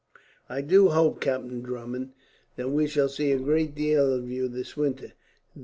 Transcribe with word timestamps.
"I 0.49 0.61
do 0.61 0.87
hope, 0.89 1.19
Captain 1.21 1.61
Drummond, 1.61 2.13
we 2.57 2.87
shall 2.87 3.07
see 3.07 3.31
a 3.31 3.37
great 3.37 3.75
deal 3.75 4.11
of 4.11 4.31
you 4.31 4.47
this 4.47 4.75
winter. 4.75 5.13